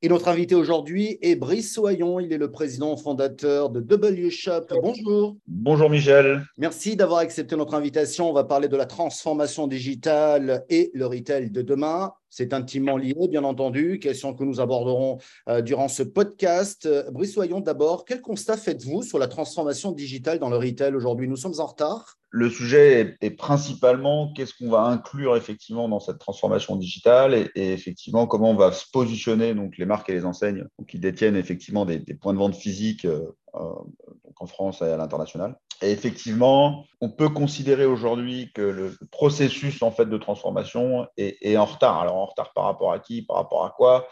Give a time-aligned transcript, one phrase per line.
[0.00, 2.20] Et notre invité aujourd'hui est Brice Soyon.
[2.20, 4.66] Il est le président fondateur de W Shop.
[4.80, 5.36] Bonjour.
[5.48, 6.44] Bonjour Michel.
[6.56, 8.30] Merci d'avoir accepté notre invitation.
[8.30, 12.12] On va parler de la transformation digitale et le retail de demain.
[12.30, 13.98] C'est intimement lié, bien entendu.
[13.98, 16.86] Question que nous aborderons euh, durant ce podcast.
[16.86, 21.26] Euh, Brice Soyon, d'abord, quel constat faites-vous sur la transformation digitale dans le retail aujourd'hui?
[21.26, 26.18] Nous sommes en retard le sujet est, principalement qu'est-ce qu'on va inclure effectivement dans cette
[26.18, 30.66] transformation digitale et, effectivement comment on va se positionner donc les marques et les enseignes
[30.86, 33.72] qui détiennent effectivement des, points de vente physiques euh, euh,
[34.40, 35.58] en France et à l'international.
[35.82, 41.64] Et effectivement, on peut considérer aujourd'hui que le processus en fait de transformation est, en
[41.64, 42.00] retard.
[42.00, 44.08] Alors en retard par rapport à qui, par rapport à quoi?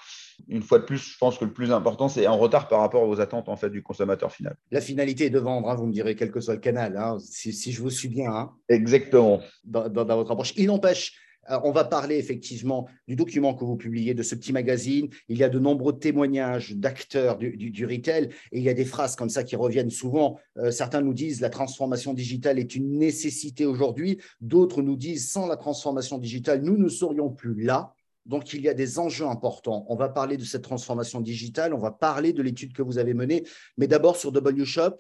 [0.49, 3.09] Une fois de plus, je pense que le plus important, c'est en retard par rapport
[3.09, 4.57] aux attentes en fait du consommateur final.
[4.71, 7.19] La finalité est de vendre, hein, vous me direz, quel que soit le canal, hein,
[7.21, 8.31] si, je vous suis bien.
[8.31, 8.53] Hein.
[8.69, 9.41] Exactement.
[9.65, 10.53] Dans, dans votre approche.
[10.57, 11.15] Il n'empêche
[11.51, 15.09] euh, on va parler effectivement du document que vous publiez, de ce petit magazine.
[15.29, 19.17] Il y a de nombreux témoignages d'acteurs du, retail et il y a des phrases
[19.17, 20.39] comme ça qui reviennent souvent.
[20.59, 24.19] Euh, certains nous disent la transformation digitale est une nécessité aujourd'hui.
[24.41, 27.95] D'autres nous disent sans la transformation digitale, nous ne serions plus là.
[28.27, 29.87] Donc, il y a des enjeux importants.
[29.89, 33.15] On va parler de cette transformation digitale, on va parler de l'étude que vous avez
[33.15, 33.45] menée,
[33.79, 34.97] mais d'abord sur W Shop,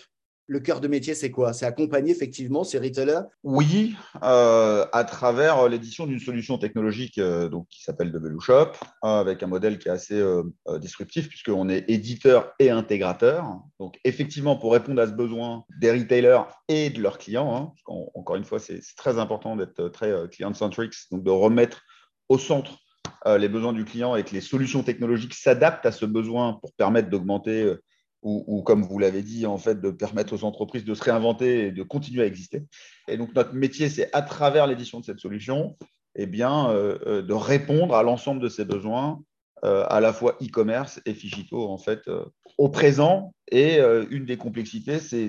[0.49, 1.53] le cœur de métier, c'est quoi?
[1.53, 3.23] C'est accompagner effectivement ces retailers?
[3.43, 9.43] Oui, euh, à travers l'édition d'une solution technologique euh, donc, qui s'appelle W Shop, avec
[9.43, 10.45] un modèle qui est assez euh,
[10.79, 13.45] disruptif, puisqu'on est éditeur et intégrateur.
[13.81, 17.73] Donc, effectivement, pour répondre à ce besoin des retailers et de leurs clients, hein,
[18.15, 21.83] encore une fois, c'est très important d'être très client-centric, donc de remettre
[22.29, 22.79] au centre
[23.27, 27.11] les besoins du client et que les solutions technologiques s'adaptent à ce besoin pour permettre
[27.11, 27.77] d'augmenter
[28.27, 31.71] ou, comme vous l'avez dit, en fait, de permettre aux entreprises de se réinventer et
[31.71, 32.65] de continuer à exister.
[33.07, 35.77] Et donc, notre métier, c'est à travers l'édition de cette solution,
[36.17, 39.23] eh bien, euh, euh, de répondre à l'ensemble de ces besoins,
[39.65, 42.01] euh, à la fois e-commerce et Figito, en fait,
[42.59, 43.33] au présent.
[43.53, 43.79] Et
[44.11, 45.29] une des complexités, c'est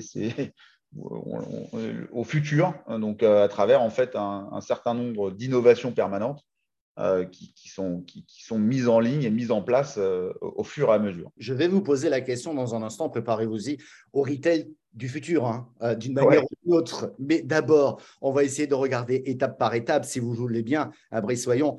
[2.12, 6.44] au futur, donc à travers, en fait, un certain nombre d'innovations permanentes
[7.00, 10.90] euh, qui, sont, qui, sont mises en ligne et mises en place euh, au fur
[10.90, 11.32] et à mesure.
[11.38, 13.78] Je vais vous poser la question dans un instant, préparez-vous-y,
[14.14, 17.14] au retail du futur, hein, euh, d'une manière ou d'une autre.
[17.20, 21.22] Mais d'abord, on va essayer de regarder étape par étape, si vous voulez bien, à
[21.36, 21.78] Soyon.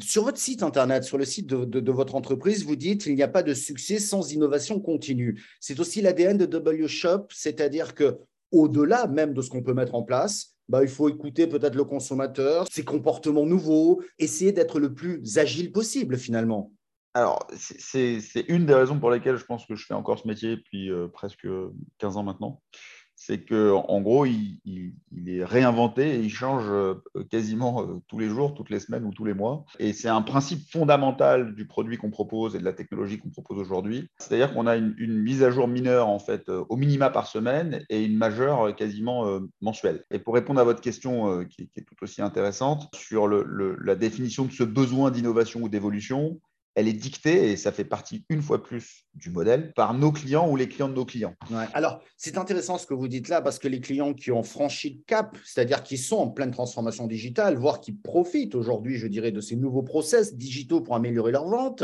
[0.00, 3.22] sur votre site Internet, sur le site de, de, votre entreprise, vous dites qu'il n'y
[3.22, 5.40] a pas de succès sans innovation continue.
[5.60, 8.18] C'est aussi l'ADN de W Shop, c'est-à-dire que
[8.50, 11.82] au-delà même de ce qu'on peut mettre en place, bah, il faut écouter peut-être le
[11.82, 16.72] consommateur, ses comportements nouveaux, essayer d'être le plus agile possible finalement.
[17.12, 20.54] Alors, c'est une des raisons pour lesquelles je pense que je fais encore ce métier
[20.54, 21.48] depuis euh, presque
[21.98, 22.62] 15 ans maintenant
[23.22, 24.60] c'est qu'en gros, il,
[25.26, 26.94] est réinventé et il change euh,
[27.30, 29.66] quasiment euh, tous les jours, toutes les semaines ou tous les mois.
[29.78, 33.58] Et c'est un principe fondamental du produit qu'on propose et de la technologie qu'on propose
[33.58, 34.08] aujourd'hui.
[34.16, 37.84] C'est-à-dire qu'on a une, mise à jour mineure, en fait, euh, au minima par semaine
[37.90, 40.02] et une majeure quasiment mensuelle.
[40.10, 44.52] Et pour répondre à votre question, qui, est tout aussi intéressante, sur la définition de
[44.52, 46.40] ce besoin d'innovation ou d'évolution,
[46.74, 50.48] elle est dictée, et ça fait partie une fois plus du modèle, par nos clients
[50.48, 51.34] ou les clients de nos clients.
[51.74, 54.90] Alors, c'est intéressant ce que vous dites là, parce que les clients qui ont franchi
[54.90, 59.32] le cap, c'est-à-dire qui sont en pleine transformation digitale, voire qui profitent aujourd'hui, je dirais,
[59.32, 61.82] de ces nouveaux process digitaux pour améliorer leur vente,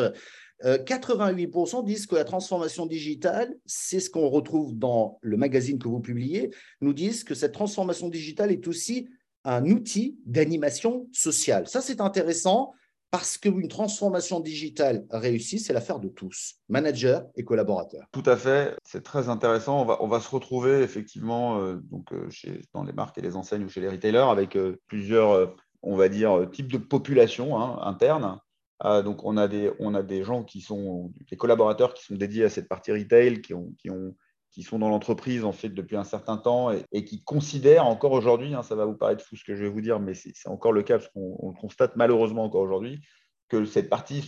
[0.65, 5.89] 88% euh, disent que la transformation digitale, c'est ce qu'on retrouve dans le magazine que
[5.89, 9.09] vous publiez, nous disent que cette transformation digitale est aussi
[9.45, 11.69] un outil d'animation sociale.
[11.69, 12.73] Ça, c'est intéressant
[13.17, 18.05] parce qu'une transformation digitale réussie, c'est l'affaire de tous, managers et collaborateurs.
[18.13, 19.87] Tout à fait, c'est très intéressant.
[20.01, 23.65] On va, se retrouver effectivement euh, donc, euh, chez, dans les marques et les enseignes
[23.65, 28.39] ou chez les retailers avec euh, plusieurs, on va dire, types de populations hein, internes.
[28.85, 32.45] donc, on a, des, on a des gens qui sont, des collaborateurs qui sont dédiés
[32.45, 34.15] à cette partie retail, qui ont, qui ont
[34.57, 38.55] qui sont dans l'entreprise en fait depuis un certain temps et, qui considèrent encore aujourd'hui,
[38.55, 40.73] hein, ça va vous paraître fou ce que je vais vous dire, mais c'est encore
[40.73, 43.03] le cas parce qu'on le constate malheureusement encore aujourd'hui,
[43.51, 44.27] que cette partie,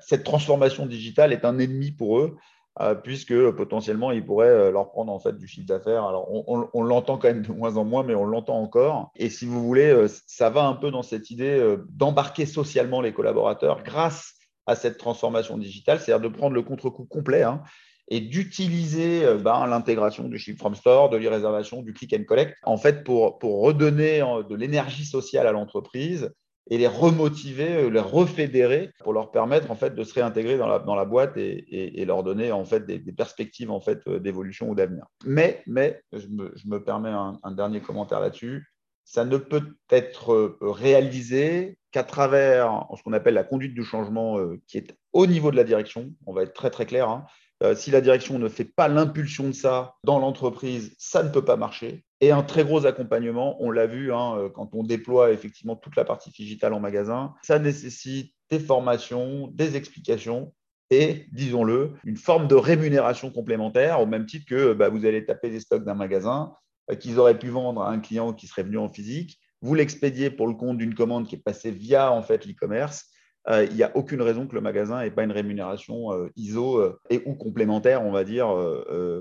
[0.00, 2.36] cette transformation digitale est un ennemi pour eux,
[2.80, 6.04] euh, puisque potentiellement ils pourraient euh, leur prendre en fait du chiffre d'affaires.
[6.04, 9.10] Alors on, l'entend quand même de moins en moins, mais on l'entend encore.
[9.16, 13.12] Et si vous voulez, euh, ça va un peu dans cette idée d'embarquer socialement les
[13.12, 14.34] collaborateurs grâce
[14.66, 17.42] à cette transformation digitale, c'est-à-dire de prendre le contre-coup complet.
[17.42, 17.60] Hein,
[18.08, 22.56] et d'utiliser euh, ben, l'intégration du Ship from Store, de l'e-réservation, du click and collect,
[22.64, 26.30] en fait, pour, pour redonner euh, de l'énergie sociale à l'entreprise
[26.70, 30.66] et les remotiver, euh, les refédérer pour leur permettre en fait de se réintégrer dans
[30.66, 34.74] la, dans la boîte et, leur donner en fait des, perspectives en fait d'évolution ou
[34.74, 35.06] d'avenir.
[35.24, 38.66] Mais, mais je, me, je me permets un, un dernier commentaire là-dessus.
[39.06, 44.78] Ça ne peut être réalisé qu'à travers ce qu'on appelle la conduite du changement qui
[44.78, 47.26] est au niveau de la direction, on va être très très clair, hein,
[47.74, 51.56] si la direction ne fait pas l'impulsion de ça dans l'entreprise, ça ne peut pas
[51.56, 52.04] marcher.
[52.20, 56.04] Et un très gros accompagnement, on l'a vu hein, quand on déploie effectivement toute la
[56.04, 60.52] partie digitale en magasin, ça nécessite des formations, des explications
[60.90, 65.50] et, disons-le, une forme de rémunération complémentaire, au même titre que bah, vous allez taper
[65.50, 66.52] des stocks d'un magasin
[66.90, 70.30] euh, qu'ils auraient pu vendre à un client qui serait venu en physique, vous l'expédiez
[70.30, 73.06] pour le compte d'une commande qui est passée via en fait l'e-commerce.
[73.48, 76.82] Euh, il n'y a aucune raison que le magasin n'ait pas une rémunération euh, ISO
[77.10, 78.48] et ou complémentaire, on va dire.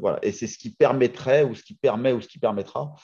[0.02, 0.20] voilà.
[0.22, 2.96] Et c'est ce qui permettrait ou ce qui permet ou ce qui permettra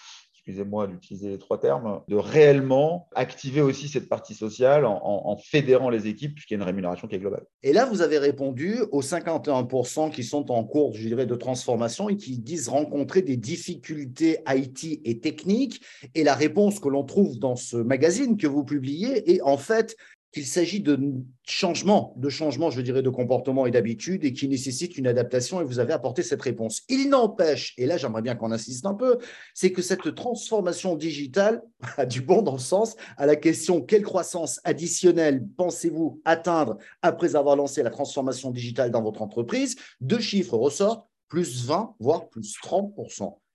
[0.49, 6.07] excusez-moi d'utiliser les trois termes, de réellement activer aussi cette partie sociale en, fédérant les
[6.07, 7.45] équipes, puisqu'il y a une rémunération qui est globale.
[7.61, 12.09] Et là, vous avez répondu aux 51% qui sont en cours, je dirais, de transformation
[12.09, 15.81] et qui disent rencontrer des difficultés IT et techniques.
[16.15, 19.95] Et la réponse que l'on trouve dans ce magazine que vous publiez est en fait
[20.31, 20.99] qu'il s'agit de
[21.43, 25.63] changements, de changements, je dirais, de comportement et d'habitude et qui nécessitent une adaptation et
[25.63, 26.83] vous avez apporté cette réponse.
[26.87, 29.17] Il n'empêche, et là j'aimerais bien qu'on insiste un peu,
[29.53, 31.61] c'est que cette transformation digitale
[31.97, 37.35] a du bon dans le sens à la question quelle croissance additionnelle pensez-vous atteindre après
[37.35, 39.75] avoir lancé la transformation digitale dans votre entreprise?
[40.01, 42.93] Deux chiffres ressortent, plus 20, voire plus 30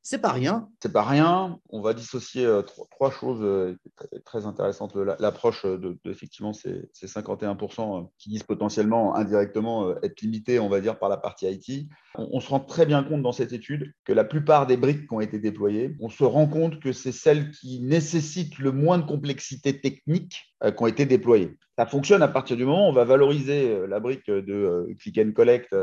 [0.07, 0.69] c'est pas rien.
[0.83, 1.59] C'est pas rien.
[1.71, 2.61] On va dissocier euh,
[2.91, 3.79] trois, choses euh,
[4.27, 4.95] très intéressantes.
[5.19, 10.99] L'approche de, effectivement ces, 51% euh, qui disent potentiellement indirectement être limités, on va dire,
[10.99, 11.89] par la partie IT.
[12.17, 15.15] On, se rend très bien compte dans cette étude que la plupart des briques qui
[15.15, 19.07] ont été déployées, on se rend compte que c'est celles qui nécessitent le moins de
[19.07, 21.57] complexité technique qui ont été déployées.
[21.77, 25.33] Ça fonctionne à partir du moment où on va valoriser la brique de click and
[25.35, 25.75] collect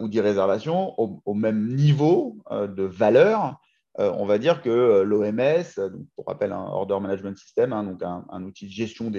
[0.00, 3.60] ou d'e-réservation au, même niveau de valeur
[3.98, 5.64] euh, on va dire que euh, l'OMS,
[6.14, 9.10] pour rappel un Order Management System, hein, donc un, outil de gestion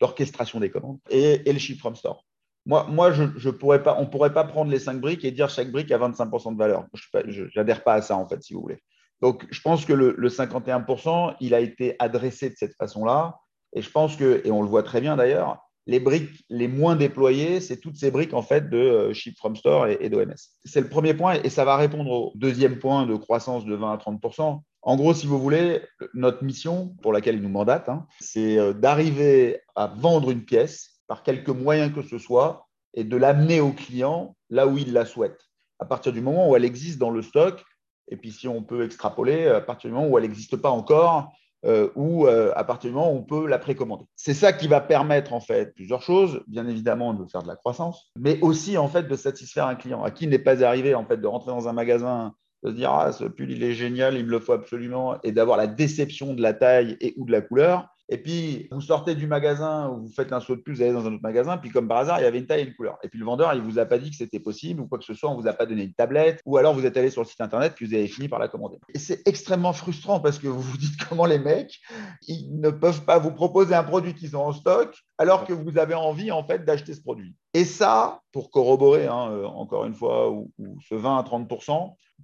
[0.00, 2.24] d'orchestration des, commandes, et, le Ship from Store.
[2.64, 5.32] Moi, moi je, je pourrais pas, on ne pourrait pas prendre les cinq briques et
[5.32, 6.86] dire chaque brique a 25% de valeur.
[7.26, 8.82] Je n'adhère pas à ça, en fait, si vous voulez.
[9.20, 13.38] Donc, je pense que le, le 51%, il a été adressé de cette façon-là.
[13.74, 16.96] Et je pense que, et on le voit très bien d'ailleurs, les briques les moins
[16.96, 20.34] déployées, c'est toutes ces briques en fait de euh, Ship from Store et, d'OMS.
[20.64, 23.92] C'est le premier point et ça va répondre au deuxième point de croissance de 20
[23.92, 25.80] à 30% En gros, si vous voulez,
[26.14, 31.00] notre mission pour laquelle il nous mandate, hein, c'est euh, d'arriver à vendre une pièce
[31.08, 35.04] par quelque moyen que ce soit et de l'amener au client là où il la
[35.04, 35.40] souhaite.
[35.78, 37.64] À partir du moment où elle existe dans le stock,
[38.08, 41.32] et puis si on peut extrapoler, à partir du moment où elle n'existe pas encore,
[41.64, 44.04] euh, ou euh, à partir du moment où on peut la précommander.
[44.16, 47.56] C'est ça qui va permettre en fait plusieurs choses, bien évidemment de faire de la
[47.56, 51.04] croissance, mais aussi en fait de satisfaire un client à qui n'est pas arrivé en
[51.04, 54.16] fait de rentrer dans un magasin, de se dire ah ce pull il est génial,
[54.16, 57.32] il me le faut absolument, et d'avoir la déception de la taille et ou de
[57.32, 60.74] la couleur, et puis, vous sortez du magasin ou vous faites un saut de plus,
[60.74, 62.62] vous allez dans un autre magasin, puis comme par hasard, il y avait une taille
[62.62, 62.98] et une couleur.
[63.02, 64.98] Et puis le vendeur, il ne vous a pas dit que c'était possible ou quoi
[64.98, 66.96] que ce soit, on ne vous a pas donné une tablette, ou alors vous êtes
[66.96, 68.78] allé sur le site internet, puis vous avez fini par la commander.
[68.94, 71.80] Et c'est extrêmement frustrant parce que vous vous dites comment les mecs,
[72.26, 75.78] ils ne peuvent pas vous proposer un produit qu'ils ont en stock, alors que vous
[75.78, 77.34] avez envie en fait d'acheter ce produit.
[77.54, 80.50] Et ça, pour corroborer, hein, euh, encore une fois, ou,
[80.88, 81.48] ce 20 à 30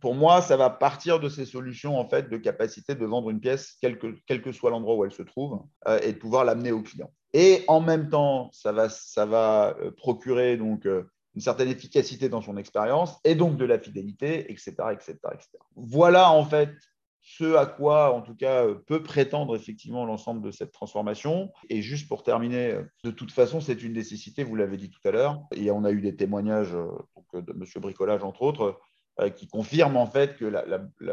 [0.00, 3.40] pour moi, ça va partir de ces solutions en fait de capacité de vendre une
[3.40, 6.82] pièce, quel que, soit l'endroit où elle se trouve, euh, et de pouvoir l'amener au
[6.82, 7.10] client.
[7.32, 12.42] Et en même temps, ça va, ça va euh, procurer donc une certaine efficacité dans
[12.42, 15.48] son expérience et donc de la fidélité, etc., etc., etc.
[15.76, 16.70] Voilà en fait
[17.28, 21.52] ce à quoi, en tout cas, euh, peut prétendre effectivement l'ensemble de cette transformation.
[21.68, 25.06] Et juste pour terminer, euh, de toute façon, c'est une nécessité, vous l'avez dit tout
[25.06, 27.64] à l'heure, et on a eu des témoignages euh, de M.
[27.82, 28.80] Bricolage, entre autres,
[29.36, 30.52] qui confirment en fait que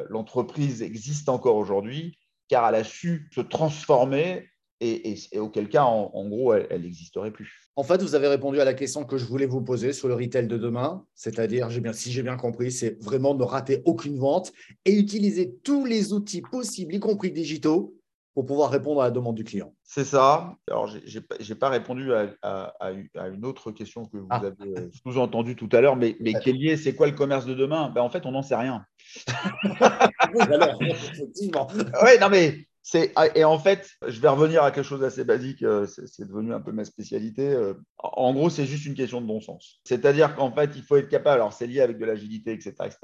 [0.10, 4.48] l'entreprise existe encore aujourd'hui, car elle a su se transformer
[4.82, 7.72] et, auquel cas, en, gros, elle n'existerait plus.
[7.76, 10.16] En fait, vous avez répondu à la question que je voulais vous poser sur le
[10.16, 14.54] retail de demain, c'est-à-dire, si j'ai bien compris, c'est vraiment ne rater aucune vente
[14.86, 17.96] et utiliser tous les outils possibles, y compris digitaux,
[18.36, 19.74] pour pouvoir répondre à la demande du client.
[19.84, 20.54] C'est ça.
[20.70, 24.42] Alors, je n'ai pas répondu à, une autre question que vous ah.
[24.44, 27.46] avez euh, sous-entendue tout à l'heure, mais, mais qui est liée, c'est quoi le commerce
[27.46, 27.90] de demain?
[27.90, 28.86] Ben, En fait, on n'en sait rien.
[29.26, 31.68] oui, alors, effectivement.
[31.74, 32.68] Oui, non, mais
[33.16, 36.54] ah, et en fait, je vais revenir à quelque chose d'assez basique, euh, c'est devenu
[36.54, 37.50] un peu ma spécialité.
[37.50, 39.80] Euh, en gros, c'est juste une question de bon sens.
[39.84, 42.74] C'est-à-dire qu'en fait, il faut être capable, alors c'est lié avec de l'agilité, etc.
[42.82, 42.98] etc.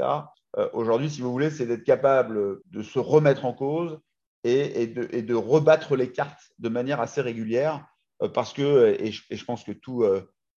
[0.57, 3.99] Euh, aujourd'hui, si vous voulez, c'est d'être capable de se remettre en cause
[4.43, 7.85] et, de, rebattre les cartes de manière assez régulière
[8.33, 10.05] parce que, et je, pense que tous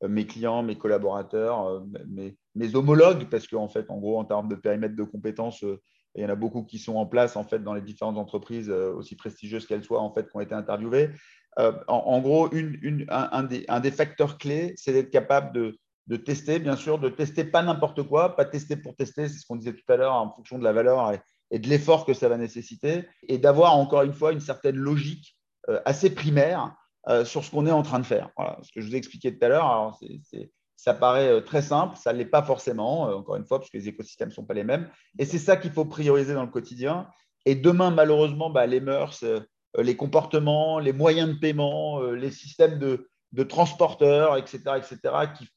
[0.02, 4.54] mes clients, mes collaborateurs, mes, mes homologues, parce qu'en fait, en gros, en termes de
[4.54, 5.64] périmètre de compétences,
[6.14, 8.70] il y en a beaucoup qui sont en place en fait dans les différentes entreprises,
[8.70, 11.10] euh, aussi prestigieuses qu'elles soient, en fait, qui ont été interviewées.
[11.56, 15.76] en, gros, une, un, des, un, des, facteurs clés, c'est d'être capable de,
[16.08, 19.46] de, tester, bien sûr, de tester pas n'importe quoi, pas tester pour tester, c'est ce
[19.46, 21.12] qu'on disait tout à l'heure, en fonction de la valeur
[21.52, 25.36] de l'effort que ça va nécessiter, et d'avoir encore une fois une certaine logique
[25.84, 26.74] assez primaire
[27.24, 28.30] sur ce qu'on est en train de faire.
[28.62, 29.98] Ce que je vous ai expliqué tout à l'heure,
[30.76, 33.88] ça paraît très simple, ça ne l'est pas forcément, encore une fois, parce que les
[33.88, 34.90] écosystèmes ne sont pas les mêmes.
[35.18, 37.08] Et c'est ça qu'il faut prioriser dans le quotidien.
[37.46, 42.30] Et demain, malheureusement, bah, les mœurs, euh, les comportements, les moyens de paiement, euh, les
[42.30, 43.08] systèmes de,
[43.48, 44.98] transporteurs, etc., etc.,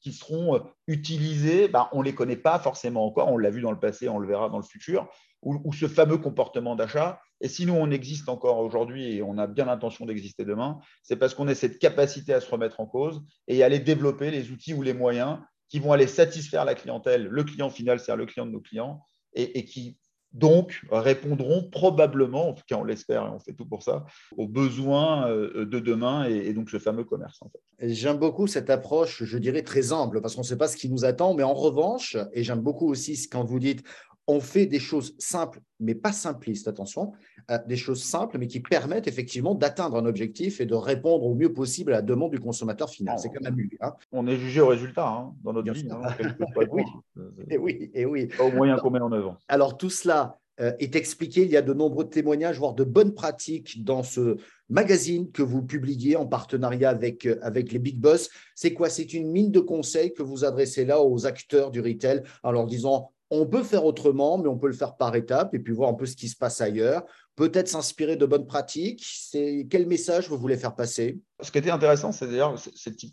[0.00, 3.28] qui, seront euh, utilisés, bah, on ne les connaît pas forcément encore.
[3.28, 5.08] On l'a vu dans le passé, on le verra dans le futur,
[5.42, 7.20] ou, ce fameux comportement d'achat.
[7.40, 11.16] Et si nous, on existe encore aujourd'hui et on a bien l'intention d'exister demain, c'est
[11.16, 14.50] parce qu'on a cette capacité à se remettre en cause et à aller développer les
[14.50, 18.26] outils ou les moyens qui vont aller satisfaire la clientèle, le client final, c'est-à-dire le
[18.26, 19.04] client de nos clients,
[19.34, 19.98] et, qui
[20.32, 24.04] donc répondront probablement, en tout cas on l'espère et on fait tout pour ça,
[24.36, 27.40] aux besoins euh, de demain et, donc ce fameux commerce.
[27.78, 30.88] J'aime beaucoup cette approche, je dirais très humble, parce qu'on ne sait pas ce qui
[30.88, 33.84] nous attend, mais en revanche, et j'aime beaucoup aussi quand vous dites
[34.28, 37.12] on fait des choses simples, mais pas simplistes, attention,
[37.50, 41.34] euh, des choses simples, mais qui permettent effectivement d'atteindre un objectif et de répondre au
[41.34, 43.18] mieux possible à la demande du consommateur final.
[43.18, 43.70] C'est quand même mieux.
[43.80, 43.94] Hein.
[44.12, 45.88] On est jugé au résultat hein, dans notre vie.
[45.90, 46.02] Hein,
[46.70, 46.82] oui.
[47.48, 48.28] Et oui, et oui.
[48.38, 49.38] au moyen qu'on met en œuvre.
[49.48, 51.44] Alors tout cela euh, est expliqué.
[51.44, 54.36] Il y a de nombreux témoignages, voire de bonnes pratiques dans ce
[54.68, 58.28] magazine que vous publiez en partenariat avec, euh, avec les Big Boss.
[58.54, 58.90] C'est quoi?
[58.90, 62.66] C'est une mine de conseils que vous adressez là aux acteurs du retail en leur
[62.66, 65.90] disant on peut faire autrement, mais on peut le faire par étapes et puis voir
[65.90, 67.04] un peu ce qui se passe ailleurs.
[67.36, 69.04] Peut-être s'inspirer de bonnes pratiques.
[69.04, 71.20] C'est quel message vous voulez faire passer?
[71.40, 72.56] Ce qui était intéressant, c'est d'ailleurs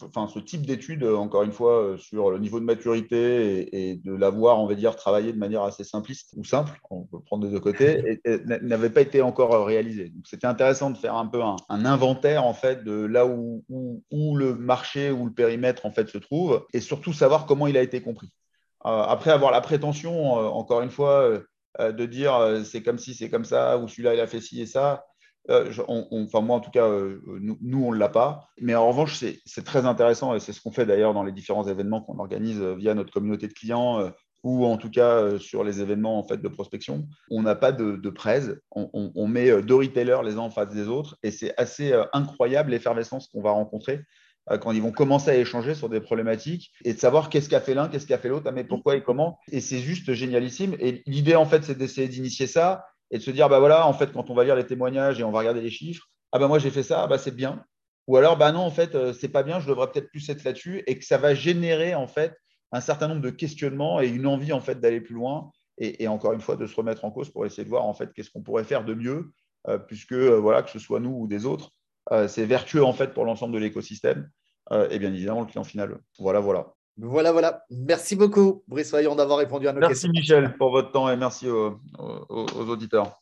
[0.02, 4.16] enfin, ce type d'étude, encore une fois, euh, sur le niveau de maturité et, de
[4.16, 7.46] l'avoir, on va dire, travaillé de manière assez simpliste ou simple, on peut le prendre
[7.46, 8.20] des deux côtés,
[8.64, 10.10] n'avait pas été encore réalisé.
[10.10, 14.36] Donc, c'était intéressant de faire un peu un, inventaire en fait de là où, où,
[14.38, 17.84] le marché ou le périmètre en fait se trouve et surtout savoir comment il a
[17.84, 18.32] été compris.
[18.86, 21.42] Euh, après avoir la prétention, euh, encore une fois,
[21.80, 24.62] euh, de dire c'est comme si, c'est comme ça, ou celui-là, il a fait ci
[24.62, 25.06] et ça,
[25.50, 28.48] enfin, moi, en tout cas, nous, on ne l'a pas.
[28.62, 31.68] Mais en revanche, c'est très intéressant et c'est ce qu'on fait d'ailleurs dans les différents
[31.68, 34.10] événements qu'on organise via notre communauté de clients
[34.44, 37.08] ou en tout cas sur les événements en fait, de prospection.
[37.30, 38.52] On n'a pas de, de presse.
[38.72, 42.72] On, on, met deux retailers les uns en face des autres et c'est assez incroyable
[42.72, 44.00] l'effervescence qu'on va rencontrer
[44.62, 47.74] quand ils vont commencer à échanger sur des problématiques et de savoir qu'est-ce qu'a fait
[47.74, 49.40] l'un, qu'est-ce qu'a fait l'autre, ah, mais pourquoi et comment.
[49.52, 50.76] Et c'est juste génialissime.
[50.80, 53.94] Et l'idée, en fait, c'est d'essayer d'initier ça et de se dire, bah voilà, en
[53.94, 56.48] fait, quand on va lire les témoignages et on va regarder les chiffres, ah bah
[56.48, 57.64] moi j'ai fait ça, bah c'est bien.
[58.08, 60.44] Ou alors, bah non, en fait, euh, c'est pas bien, je devrais peut-être plus être
[60.44, 62.36] là-dessus et que ça va générer, en fait,
[62.72, 66.32] un certain nombre de questionnements et une envie, en fait, d'aller plus loin et, encore
[66.34, 68.42] une fois, de se remettre en cause pour essayer de voir, en fait, qu'est-ce qu'on
[68.42, 69.32] pourrait faire de mieux,
[69.68, 71.85] euh, puisque, voilà, que ce soit nous ou des autres, euh,
[72.28, 74.30] c'est vertueux en fait pour l'ensemble de l'écosystème
[74.72, 75.98] euh, et bien évidemment le client final.
[76.20, 76.74] Voilà, voilà.
[76.98, 77.66] Voilà, voilà.
[77.70, 80.10] Merci beaucoup, Brice Vaillant, d'avoir répondu à nos questions.
[80.14, 81.80] Merci, Michel, pour votre temps et merci aux
[82.30, 83.22] auditeurs.